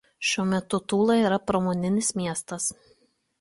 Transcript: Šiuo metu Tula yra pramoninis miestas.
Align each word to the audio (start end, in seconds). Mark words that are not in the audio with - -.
Šiuo 0.27 0.45
metu 0.53 0.79
Tula 0.93 1.17
yra 1.25 1.39
pramoninis 1.51 2.11
miestas. 2.23 2.69